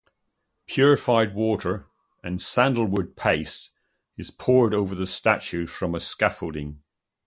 [0.65, 1.85] Purified water
[2.23, 3.71] and sandalwood paste
[4.17, 6.81] is poured over the statue from a scaffolding.